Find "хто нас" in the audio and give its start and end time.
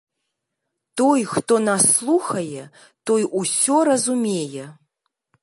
1.33-1.83